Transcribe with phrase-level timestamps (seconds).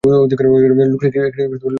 [0.03, 1.17] লোকটি কি
[1.17, 1.67] তাকে ছেড়ে দেবে?